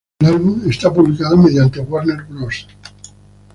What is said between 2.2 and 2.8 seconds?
Bros.